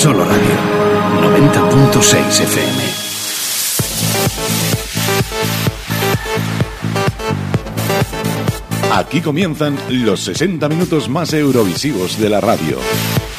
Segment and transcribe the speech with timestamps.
[0.00, 0.54] Solo Radio
[1.20, 3.00] 90.6 FM.
[8.94, 12.78] Aquí comienzan los 60 minutos más eurovisivos de la radio.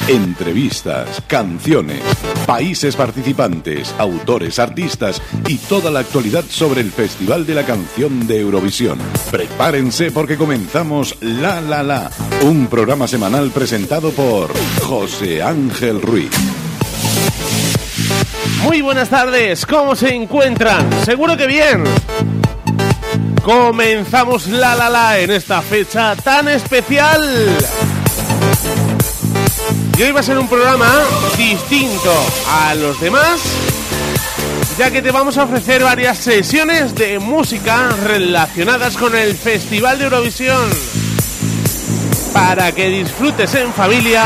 [0.07, 2.01] Entrevistas, canciones,
[2.45, 8.39] países participantes, autores, artistas y toda la actualidad sobre el Festival de la Canción de
[8.39, 8.99] Eurovisión.
[9.29, 12.11] Prepárense porque comenzamos La La La,
[12.43, 14.51] un programa semanal presentado por
[14.81, 16.31] José Ángel Ruiz.
[18.63, 20.87] Muy buenas tardes, ¿cómo se encuentran?
[21.03, 21.83] Seguro que bien.
[23.43, 27.21] Comenzamos la la la en esta fecha tan especial.
[29.97, 30.89] Y hoy va a ser un programa
[31.37, 32.13] distinto
[32.49, 33.41] a los demás,
[34.77, 40.05] ya que te vamos a ofrecer varias sesiones de música relacionadas con el Festival de
[40.05, 40.69] Eurovisión.
[42.31, 44.23] Para que disfrutes en familia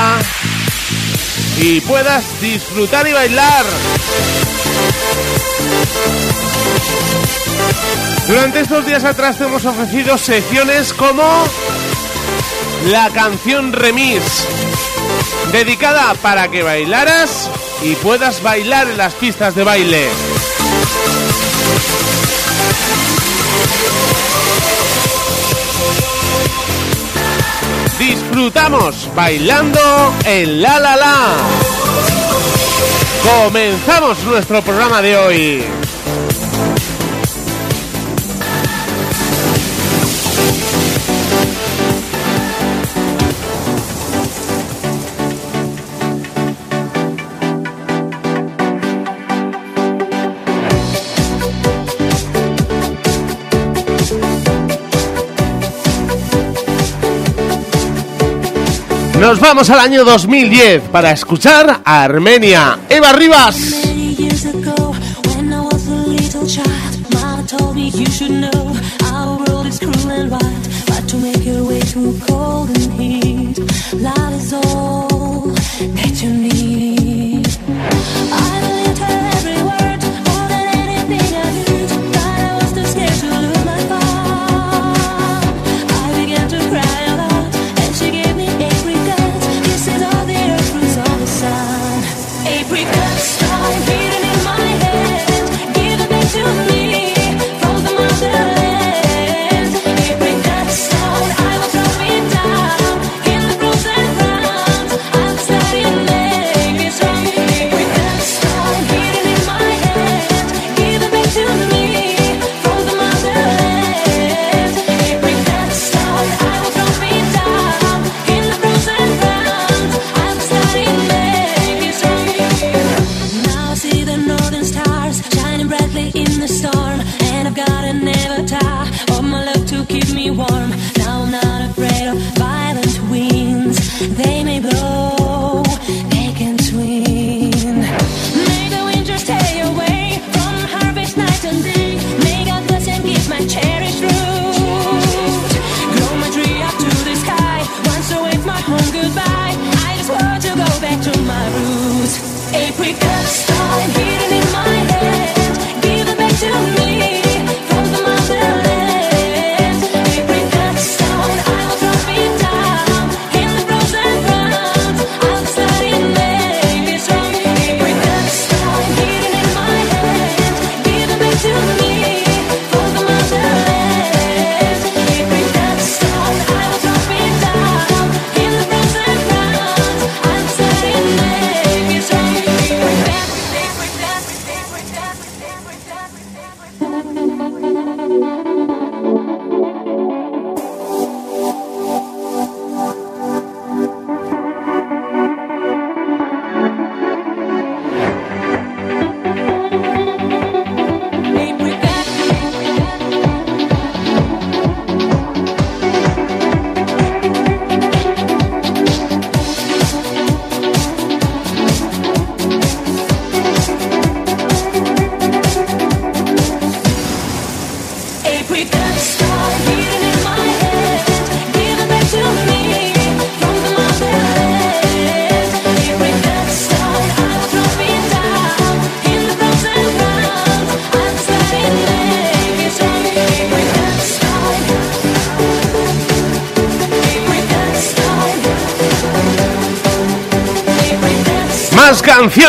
[1.58, 3.66] y puedas disfrutar y bailar.
[8.28, 11.24] Durante estos días atrás te hemos ofrecido secciones como
[12.88, 14.46] la canción remix,
[15.52, 17.50] dedicada para que bailaras
[17.84, 20.10] y puedas bailar en las pistas de baile.
[28.08, 29.80] Disfrutamos bailando
[30.26, 31.16] en La La La.
[33.42, 35.85] Comenzamos nuestro programa de hoy.
[59.20, 62.80] Nos vamos al año 2010 para escuchar a Armenia.
[62.90, 63.86] Eva Rivas.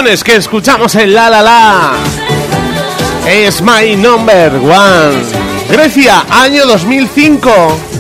[0.07, 1.93] Canciones que escuchamos en La La La.
[3.29, 5.25] Es My Number One.
[5.69, 7.96] Grecia, año 2005.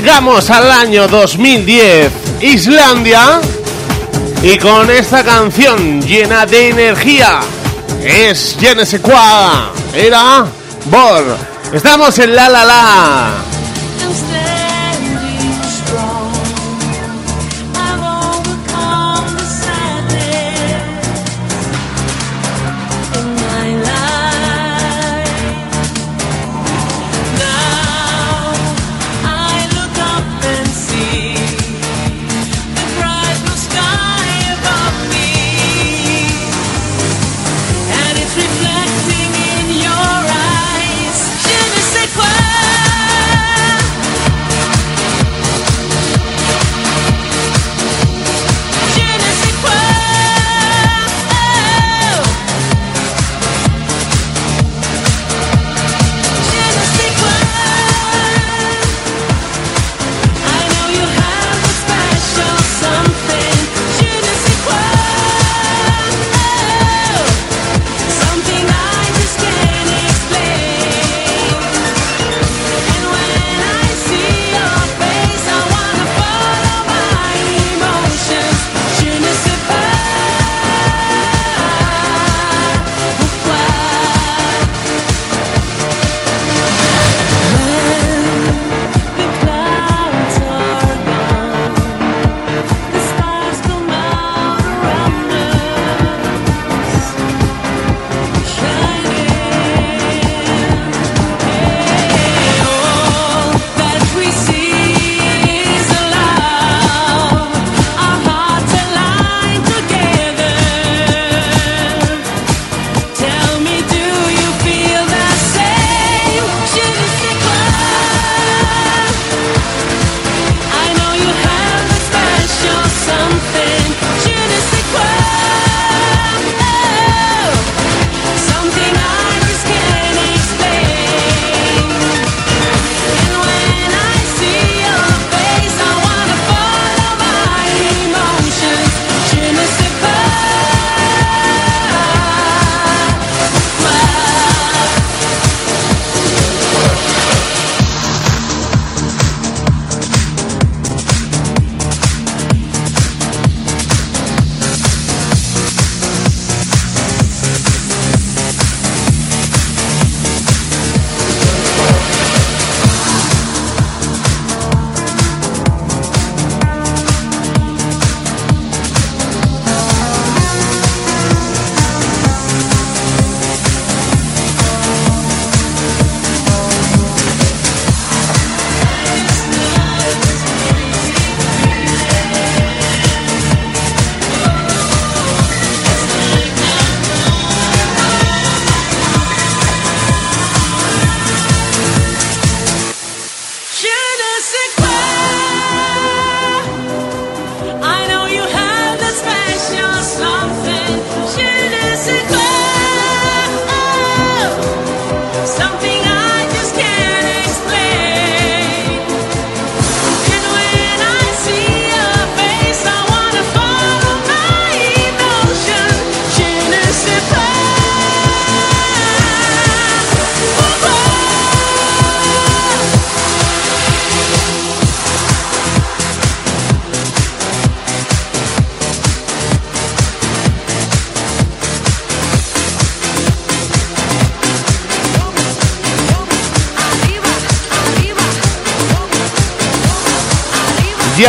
[0.00, 2.10] Llegamos al año 2010,
[2.40, 3.40] Islandia,
[4.42, 7.38] y con esta canción llena de energía,
[8.02, 8.82] es ne
[9.94, 10.46] era
[10.86, 11.36] Bor.
[11.72, 13.53] Estamos en La La La.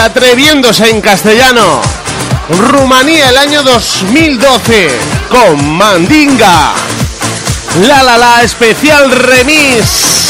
[0.06, 1.82] Atreviéndose en castellano.
[2.50, 4.88] Rumanía el año 2012
[5.30, 6.74] con Mandinga.
[7.88, 10.25] La la la especial remix.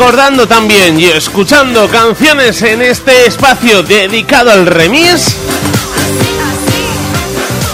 [0.00, 5.36] recordando también y escuchando canciones en este espacio dedicado al remis.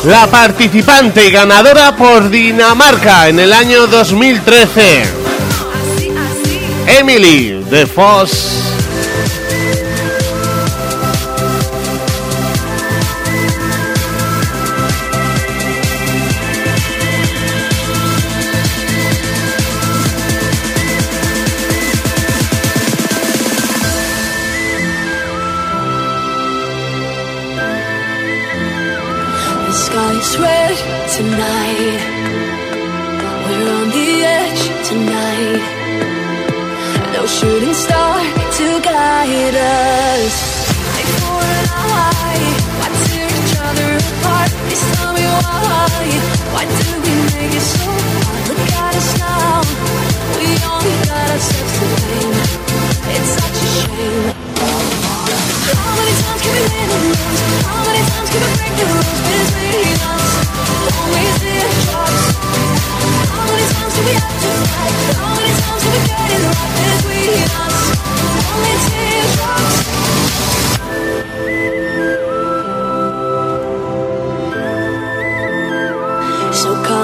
[0.06, 5.04] La participante y ganadora por Dinamarca en el año 2013.
[6.98, 8.55] Emily de Foss.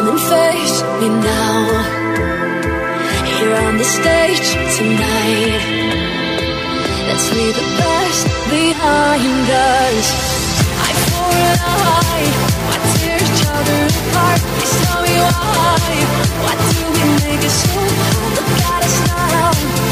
[0.02, 1.66] on and face me now.
[3.26, 5.62] Here on the stage tonight,
[7.08, 10.06] let's leave the past behind us.
[10.86, 12.26] I pour it high,
[12.66, 14.40] why tear each other apart?
[14.40, 15.80] Please tell me why.
[16.42, 18.32] Why do we make it so hard?
[18.36, 19.91] Look at us now.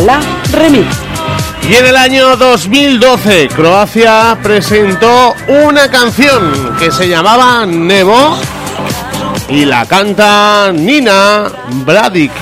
[0.00, 0.20] La
[1.68, 8.38] Y en el año 2012, Croacia presentó una canción que se llamaba Nebo
[9.50, 11.44] y la canta Nina
[11.84, 12.32] Bradic.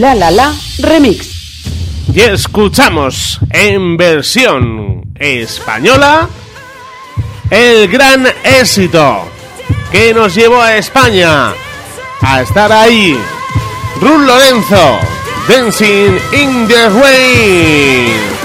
[0.00, 1.26] La La La Remix.
[2.14, 6.28] Y escuchamos en versión española
[7.48, 9.26] el gran éxito
[9.90, 11.52] que nos llevó a España
[12.20, 13.18] a estar ahí.
[14.02, 14.98] Ruth Lorenzo,
[15.48, 18.35] Dancing in the Rain.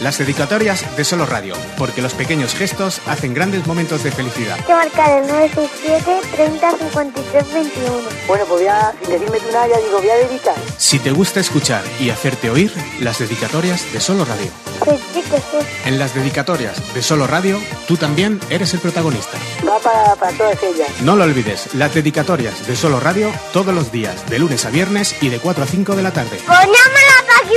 [0.00, 4.56] Las dedicatorias de Solo Radio, porque los pequeños gestos hacen grandes momentos de felicidad.
[4.64, 7.90] que marcar el 967 30 53 21.
[8.26, 10.54] Bueno, pues voy a, sin decirme tú nada, ya digo, voy a dedicar.
[10.76, 14.50] Si te gusta escuchar y hacerte oír, las dedicatorias de Solo Radio.
[14.84, 15.66] Sí, sí que sí.
[15.84, 19.36] En las dedicatorias de Solo Radio, tú también eres el protagonista.
[19.68, 20.88] Va para, para todas ellas.
[21.02, 25.14] No lo olvides, las dedicatorias de Solo Radio todos los días, de lunes a viernes
[25.20, 26.38] y de 4 a 5 de la tarde.
[26.46, 27.56] Ponémosla para aquí.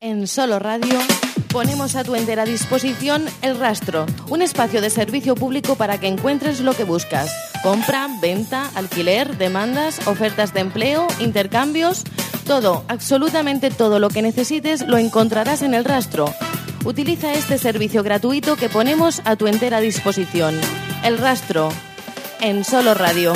[0.00, 0.98] En Solo Radio
[1.50, 6.60] ponemos a tu entera disposición El Rastro, un espacio de servicio público para que encuentres
[6.60, 7.30] lo que buscas.
[7.62, 12.04] Compra, venta, alquiler, demandas, ofertas de empleo, intercambios,
[12.44, 16.34] todo, absolutamente todo lo que necesites lo encontrarás en El Rastro.
[16.84, 20.60] Utiliza este servicio gratuito que ponemos a tu entera disposición.
[21.02, 21.70] El Rastro,
[22.40, 23.32] en Solo Radio.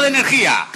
[0.00, 0.66] De energía.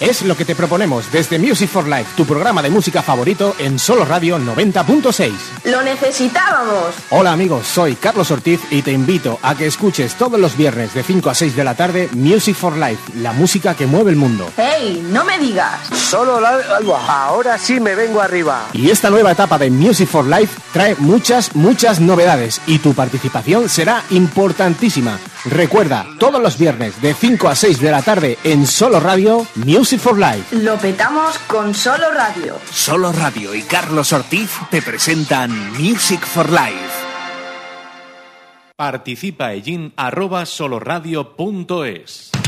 [0.00, 3.78] Es lo que te proponemos desde Music for Life, tu programa de música favorito en
[3.78, 5.32] Solo Radio 90.6.
[5.64, 6.94] Lo necesitábamos.
[7.10, 11.02] Hola amigos, soy Carlos Ortiz y te invito a que escuches todos los viernes de
[11.02, 14.50] 5 a 6 de la tarde Music for Life, la música que mueve el mundo.
[14.56, 15.06] ¡Hey!
[15.10, 15.88] No me digas.
[15.94, 16.58] Solo la...
[17.08, 18.68] Ahora sí me vengo arriba.
[18.72, 23.68] Y esta nueva etapa de Music for Life trae muchas, muchas novedades y tu participación
[23.68, 25.18] será importantísima.
[25.44, 30.00] Recuerda, todos los viernes de 5 a 6 de la tarde en Solo Radio, Music
[30.00, 30.56] for Life.
[30.56, 32.58] Lo petamos con solo radio.
[32.70, 36.90] Solo Radio y Carlos Ortiz te presentan Music for Life.
[38.76, 42.39] Participa en arroba soloradio.es.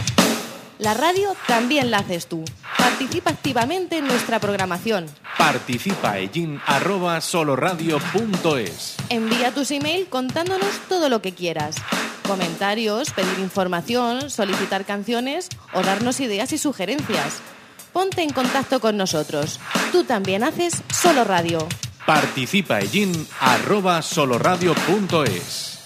[0.83, 2.45] La radio también la haces tú.
[2.77, 5.07] Participa activamente en nuestra programación.
[5.39, 8.97] Participa en arroba soloradio.es.
[9.09, 11.77] Envía tus email contándonos todo lo que quieras.
[12.27, 17.41] Comentarios, pedir información, solicitar canciones o darnos ideas y sugerencias.
[17.93, 19.61] Ponte en contacto con nosotros.
[19.93, 21.65] Tú también haces Solo Radio.
[22.05, 25.79] Participa en arroba soloradio.es.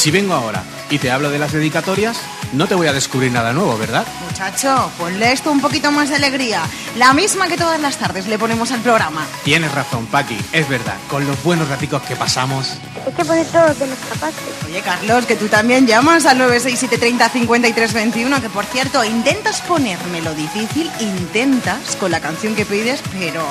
[0.00, 2.16] Si vengo ahora y te hablo de las dedicatorias,
[2.54, 4.06] no te voy a descubrir nada nuevo, ¿verdad?
[4.26, 6.62] Muchacho, ponle esto un poquito más de alegría.
[6.96, 9.26] La misma que todas las tardes le ponemos al programa.
[9.44, 12.78] Tienes razón, Paqui, es verdad, con los buenos raticos que pasamos.
[13.06, 14.40] Hay que poner todo de nuestra parte.
[14.66, 21.94] Oye, Carlos, que tú también llamas al 967305321, que por cierto, intentas ponérmelo difícil, intentas
[21.96, 23.46] con la canción que pides, pero...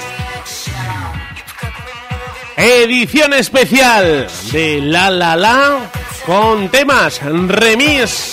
[2.56, 8.32] Edición especial de La La La con temas remix.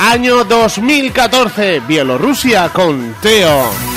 [0.00, 3.93] Año 2014, Bielorrusia con Teo.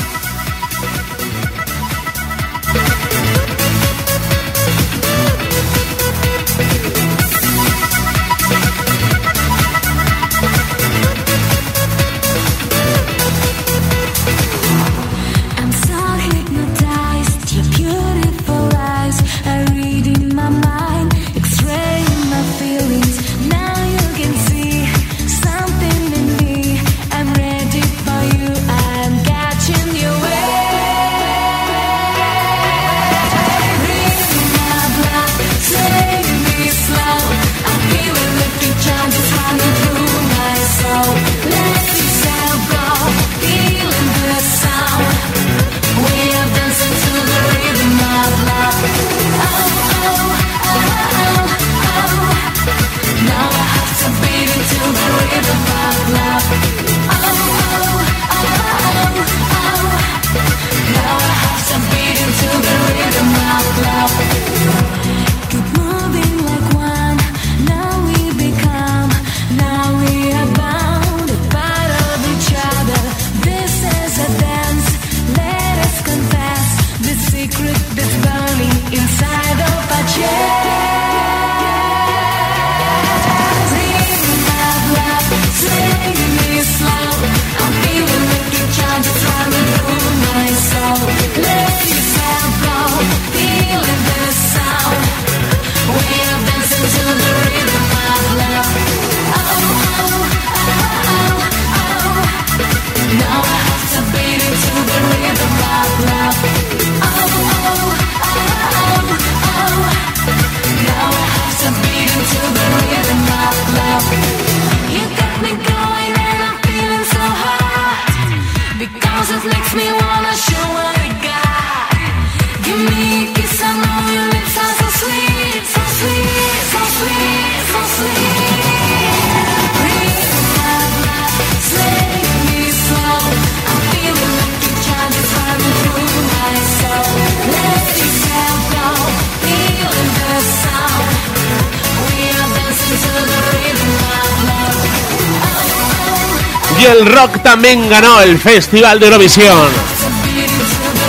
[147.18, 149.68] rock también ganó el Festival de Eurovisión.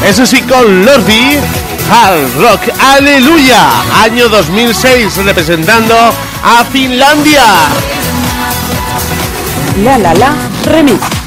[0.07, 1.37] Eso sí, con Lordi,
[1.91, 3.69] Hard Rock Aleluya,
[4.03, 5.95] año 2006, representando
[6.43, 7.43] a Finlandia.
[9.85, 10.35] La La La
[10.65, 11.18] Remix.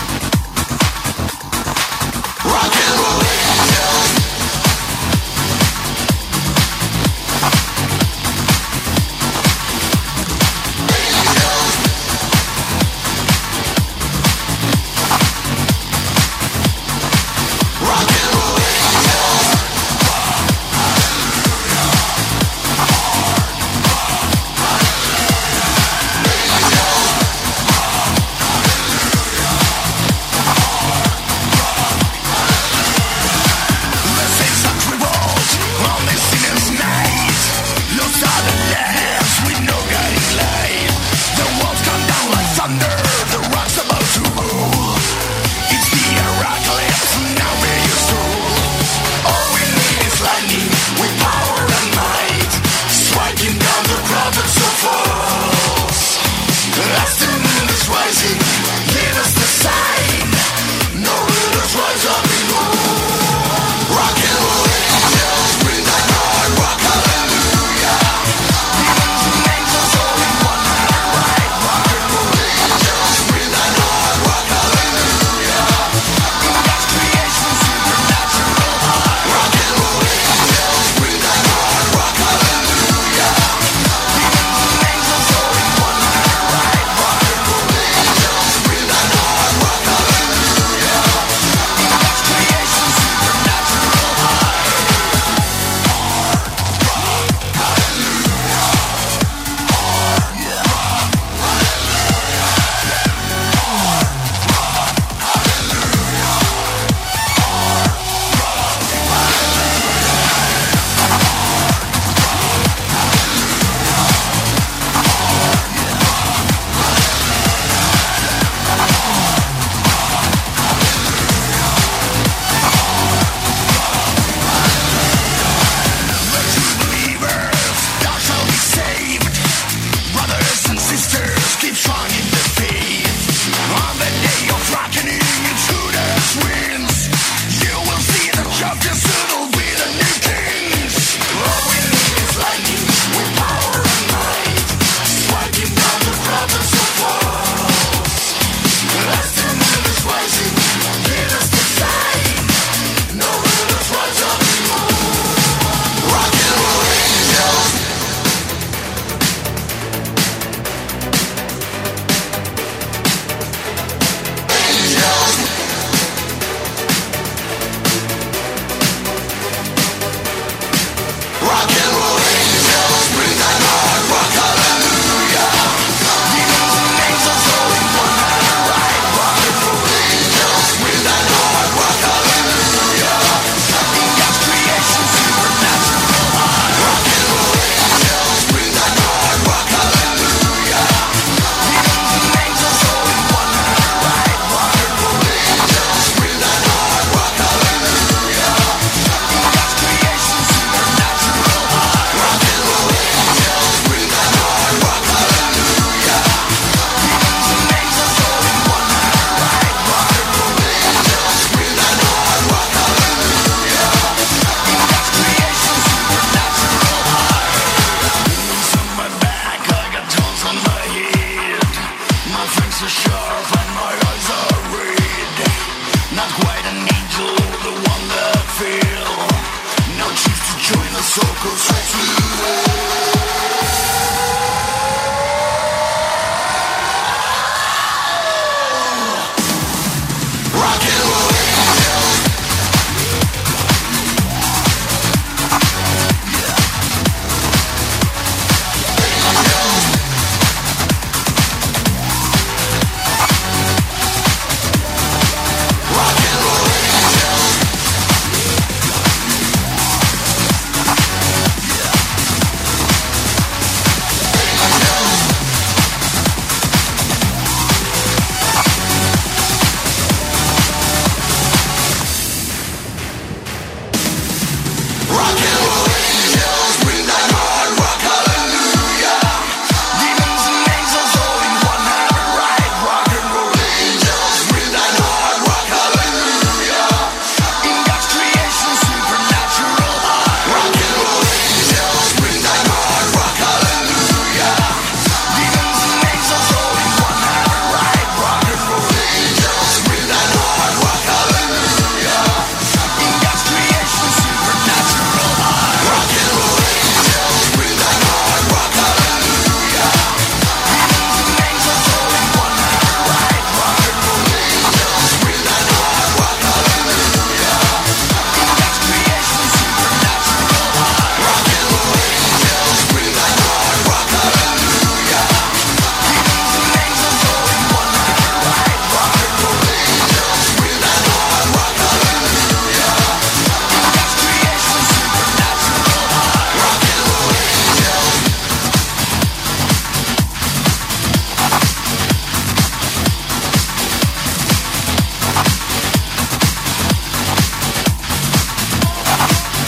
[231.11, 231.70] so good.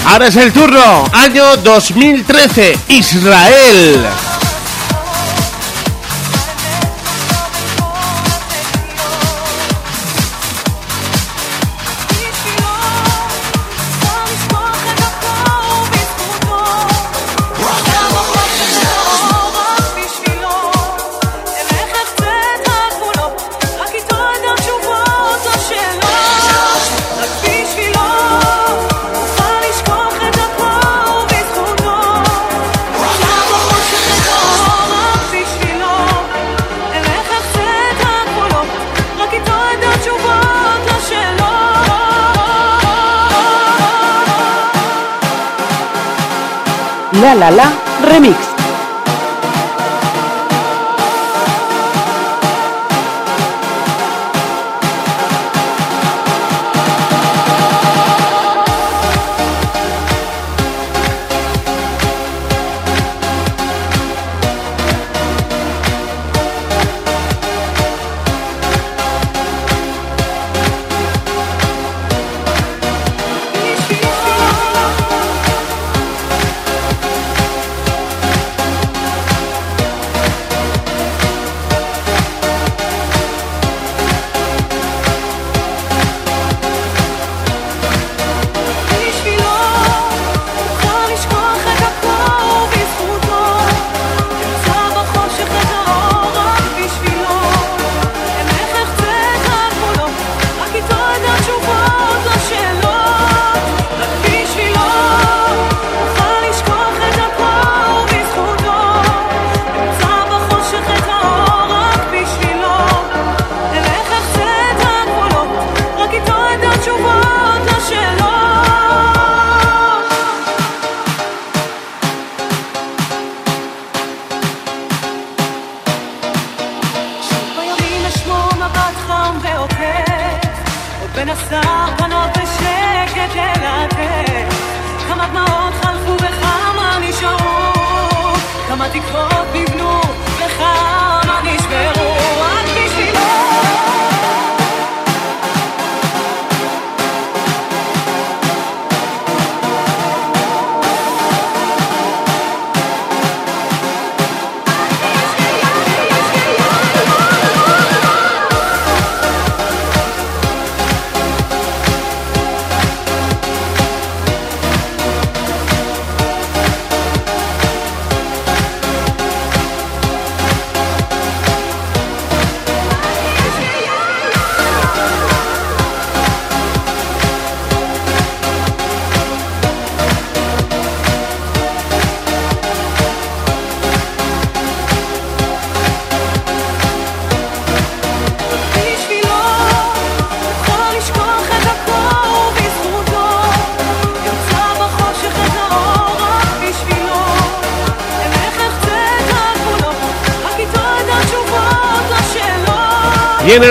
[0.06, 4.33] Ahora es el turno, año 2013, Israel.
[47.34, 47.66] La La
[48.04, 48.53] Remix.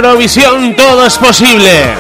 [0.02, 1.94] Eurovisión todo es posible.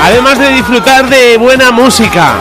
[0.00, 2.34] Además de disfrutar de buena música.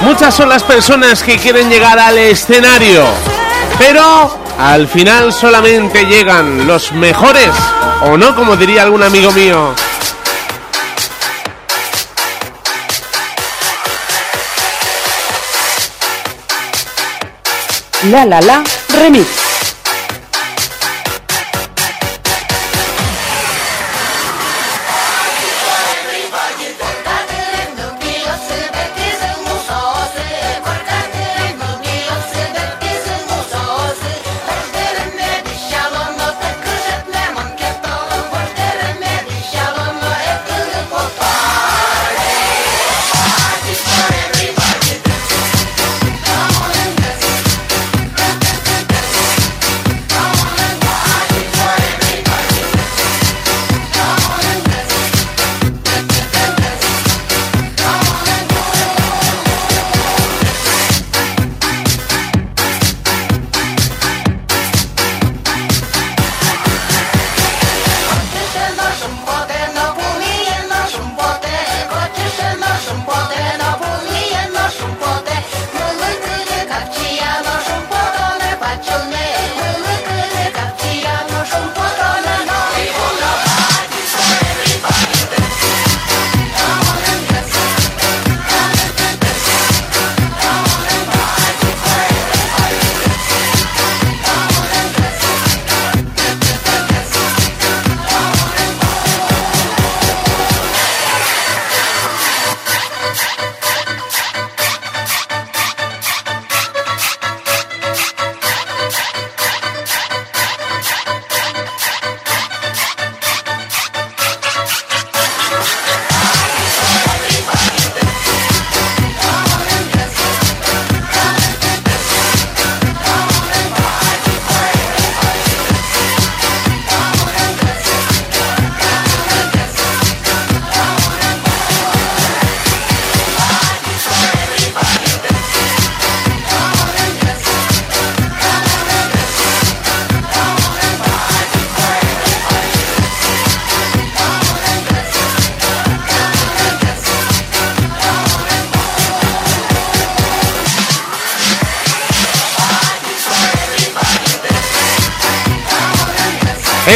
[0.00, 3.04] Muchas son las personas que quieren llegar al escenario,
[3.76, 7.50] pero al final solamente llegan los mejores,
[8.00, 9.74] o no, como diría algún amigo mío.
[18.10, 19.49] La La La Remix.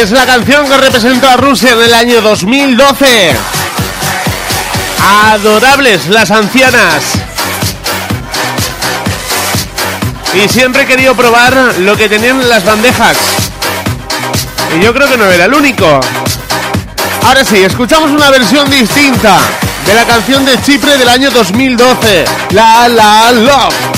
[0.05, 3.33] Es la canción que representó a Rusia en el año 2012.
[5.31, 7.03] Adorables las ancianas.
[10.35, 13.17] Y siempre he querido probar lo que tenían en las bandejas.
[14.77, 15.87] Y yo creo que no era el único.
[17.27, 19.39] Ahora sí, escuchamos una versión distinta
[19.87, 22.27] de la canción de Chipre del año 2012.
[22.51, 23.94] La La Love.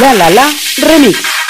[0.00, 0.46] La La La
[0.86, 1.41] Remix.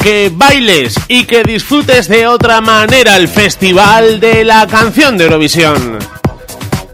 [0.00, 5.98] Que bailes y que disfrutes de otra manera el Festival de la Canción de Eurovisión.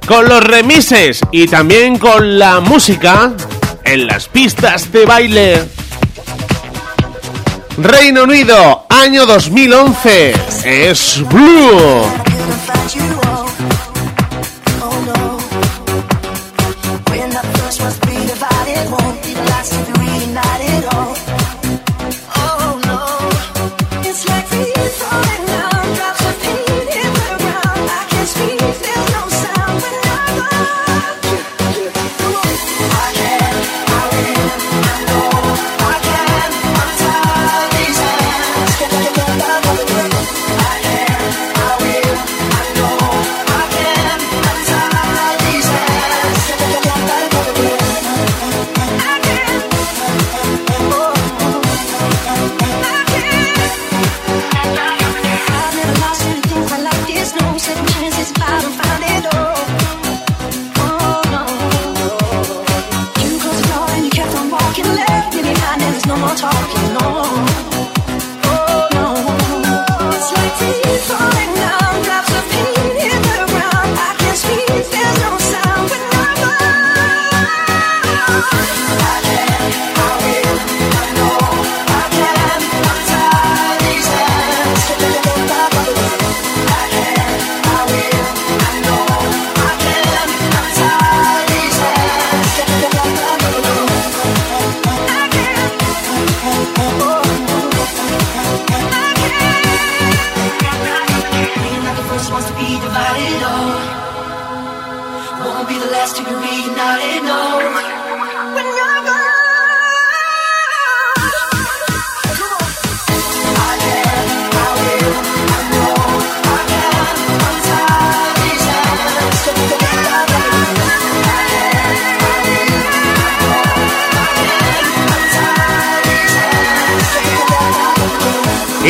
[0.06, 3.34] Con los remises y también con la música
[3.84, 5.62] en las pistas de baile.
[7.76, 10.32] Reino Unido, año 2011,
[10.64, 12.23] es Blue.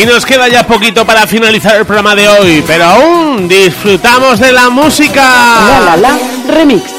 [0.05, 4.53] Y nos queda ya poquito para finalizar el programa de hoy, pero aún disfrutamos de
[4.53, 5.23] la música.
[5.23, 6.94] La La La Remix.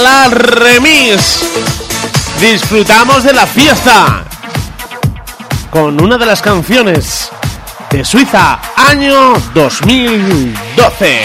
[0.00, 1.40] La Remix.
[2.40, 4.22] Disfrutamos de la fiesta
[5.70, 7.30] con una de las canciones
[7.90, 11.24] de Suiza, año 2012.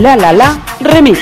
[0.00, 1.20] La La La Remix.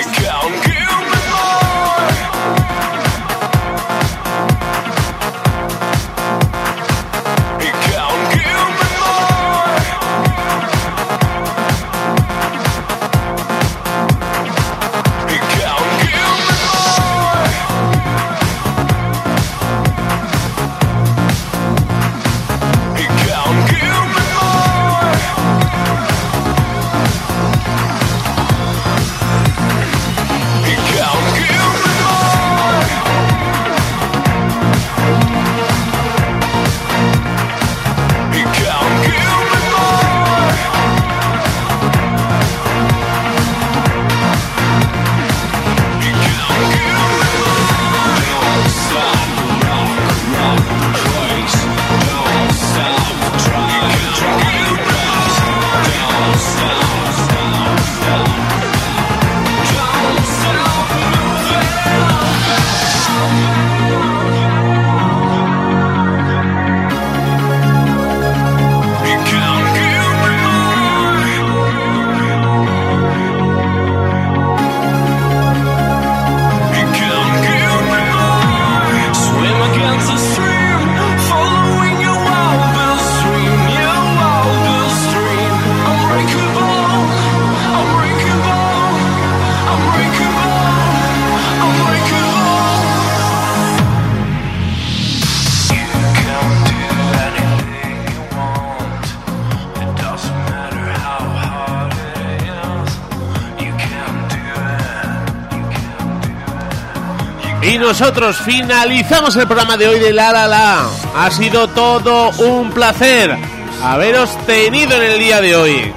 [107.78, 110.86] Nosotros finalizamos el programa de hoy de La La La.
[111.16, 113.38] Ha sido todo un placer
[113.82, 115.92] haberos tenido en el día de hoy.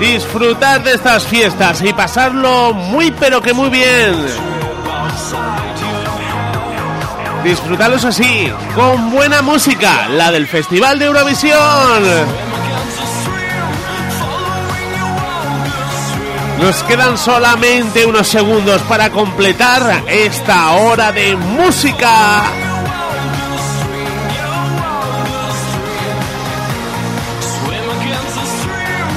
[0.00, 4.14] Disfrutar de estas fiestas y pasarlo muy pero que muy bien.
[7.42, 12.53] Disfrutarlos así, con buena música, la del Festival de Eurovisión.
[16.60, 22.42] Nos quedan solamente unos segundos para completar esta hora de música.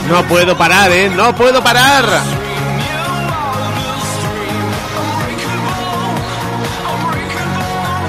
[0.10, 1.10] No puedo parar, ¿eh?
[1.10, 2.06] No puedo parar.